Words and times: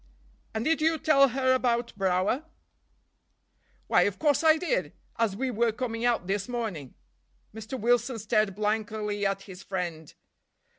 "And 0.55 0.65
did 0.65 0.81
you 0.81 0.97
tell 0.97 1.27
her 1.27 1.53
about 1.53 1.95
Brower?" 1.95 2.45
"Why, 3.85 4.01
of 4.01 4.17
course 4.17 4.43
I 4.43 4.57
did—as 4.57 5.35
we 5.35 5.51
were 5.51 5.71
coming 5.71 6.05
out 6.05 6.25
this 6.25 6.47
morning." 6.49 6.95
Mr. 7.53 7.79
Wilson 7.79 8.17
stared 8.17 8.55
blankly 8.55 9.27
at 9.27 9.43
his 9.43 9.61
friend. 9.61 10.11